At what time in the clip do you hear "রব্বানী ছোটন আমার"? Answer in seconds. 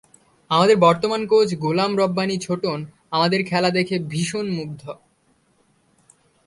1.97-3.31